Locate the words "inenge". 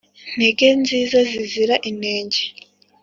1.89-2.41